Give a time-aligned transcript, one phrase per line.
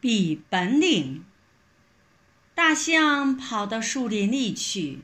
[0.00, 1.24] 比本领。
[2.54, 5.02] 大象跑到树林里去，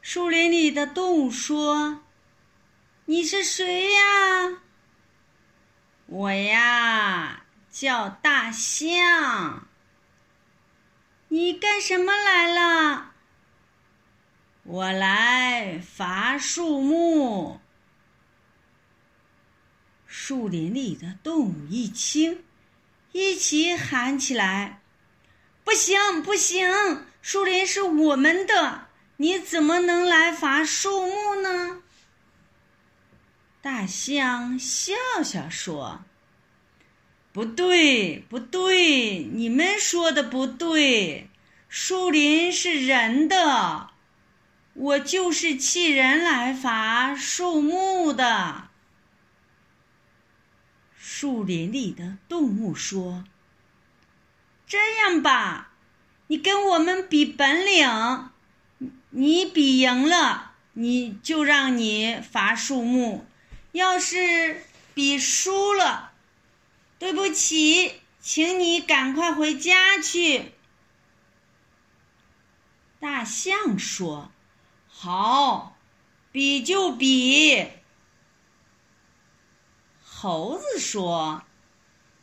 [0.00, 2.02] 树林里的动物说
[3.06, 4.62] ：“你是谁呀
[6.06, 9.66] ？”“我呀，叫大象。
[11.28, 13.12] ”“你干什么来了
[14.62, 17.60] ？”“我来伐树木。”
[20.06, 22.44] 树林里的动物一听，
[23.14, 24.80] 一起喊起来。
[25.62, 27.06] 不行，不行！
[27.22, 31.80] 树林是我们的，你怎么能来伐树木呢？
[33.62, 36.02] 大象笑笑说
[37.32, 41.30] ：“不对，不对，你们说的不对。
[41.68, 43.90] 树林是人的，
[44.74, 48.70] 我就是替人来伐树木的。”
[51.16, 53.24] 树林里的动物说。
[54.66, 55.70] 这样吧，
[56.26, 58.30] 你跟我们比本领，
[59.10, 63.26] 你比赢了，你就让你伐树木；
[63.70, 66.10] 要是比输了，
[66.98, 70.50] 对不起，请你赶快回家去。
[72.98, 74.32] 大象说
[74.90, 75.76] ：“好，
[76.32, 77.68] 比就比。”
[80.24, 81.42] 猴子说：“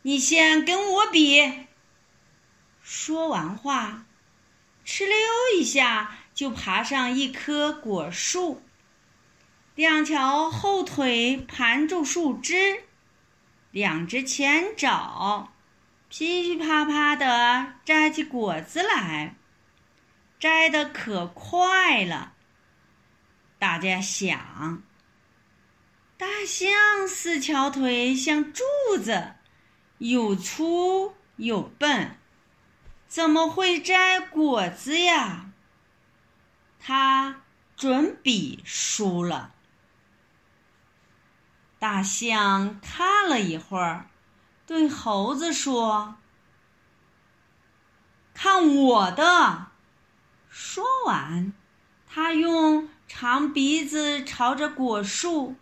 [0.02, 1.68] 你先跟我比。”
[2.82, 4.06] 说完话，
[4.84, 5.16] 哧溜
[5.56, 8.60] 一下就爬上一棵果树，
[9.76, 12.82] 两条后腿盘住树枝，
[13.70, 15.52] 两只前爪
[16.08, 19.36] 噼噼啪啪的摘起果子来，
[20.40, 22.32] 摘得可快了。
[23.60, 24.82] 大家想，
[26.22, 28.62] 大象四条腿像柱
[29.02, 29.32] 子，
[29.98, 32.16] 又粗又笨。
[33.08, 35.50] 怎么会摘果子呀？
[36.78, 37.42] 他
[37.76, 39.52] 准比输了。
[41.80, 44.06] 大象看了一会儿，
[44.64, 46.18] 对猴子说
[48.32, 49.72] ：“看我的！”
[50.48, 51.52] 说完，
[52.08, 55.56] 他用长鼻子朝着果树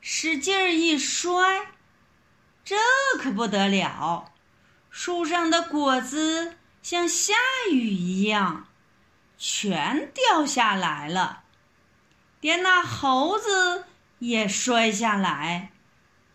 [0.00, 1.72] 使劲儿一摔，
[2.64, 2.76] 这
[3.20, 4.32] 可不得了，
[4.90, 6.56] 树上的果子。
[6.80, 7.34] 像下
[7.70, 8.68] 雨一样，
[9.36, 11.42] 全掉下来了，
[12.40, 13.84] 连那猴子
[14.20, 15.72] 也摔下来，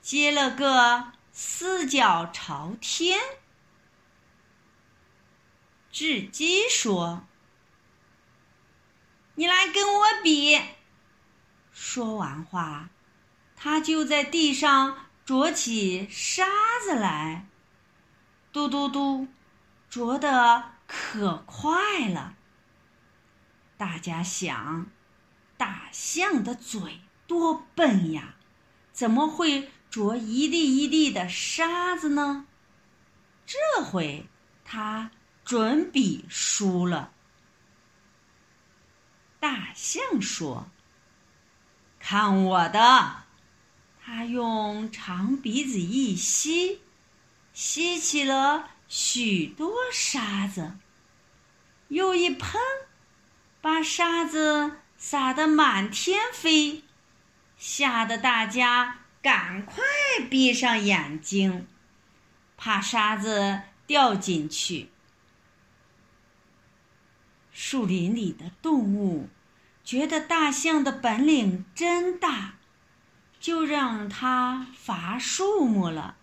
[0.01, 3.19] 接了个四脚朝天。
[5.91, 7.25] 雉鸡说
[9.35, 10.61] ：“你来跟我比。”
[11.73, 12.89] 说完话，
[13.63, 16.45] 他就在地上啄起沙
[16.83, 17.47] 子来，
[18.51, 19.29] 嘟嘟嘟。
[19.89, 22.35] 啄得可快了。
[23.77, 24.87] 大家想，
[25.55, 28.35] 大象的嘴多笨呀，
[28.91, 32.45] 怎么会啄一粒一粒的沙子呢？
[33.45, 34.27] 这回
[34.65, 35.11] 他
[35.45, 37.13] 准比输了。
[39.39, 40.67] 大象说
[41.97, 43.23] ：“看我的！”
[44.05, 46.81] 他用长鼻子一吸，
[47.53, 48.71] 吸起了。
[48.89, 50.73] 许多沙子，
[51.87, 52.61] 又一喷，
[53.61, 56.83] 把沙子撒得满天飞，
[57.57, 59.83] 吓得大家赶快
[60.29, 61.65] 闭上眼睛，
[62.57, 64.89] 怕沙子掉进去。
[67.51, 69.29] 树林里的动物
[69.83, 72.55] 觉得大象的本领真大，
[73.43, 76.15] 就让他伐树木了。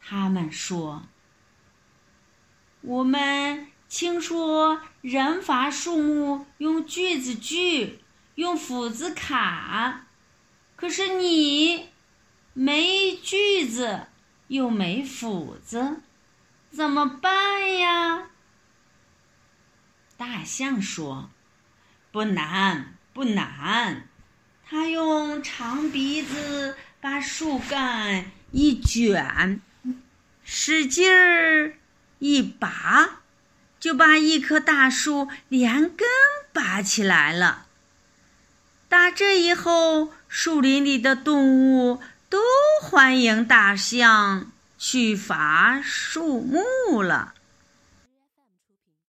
[0.00, 1.02] 他们说。
[2.80, 8.00] 我们听说人伐树木用锯子锯，
[8.36, 10.06] 用斧子砍，
[10.74, 11.90] 可是你
[12.54, 14.06] 没锯子
[14.46, 16.00] 又没斧子，
[16.70, 18.30] 怎么办呀？
[20.16, 21.28] 大象说
[22.10, 24.08] ：“不难，不难。”
[24.72, 29.60] 他用长鼻子把树干一卷，
[30.44, 31.74] 使劲儿。
[32.20, 33.22] 一拔，
[33.80, 36.06] 就把一棵大树连根
[36.52, 37.66] 拔起来了。
[38.88, 42.38] 打这以后，树林里的动物都
[42.80, 47.34] 欢迎大象去伐树木了。